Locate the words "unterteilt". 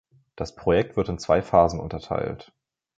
1.79-2.51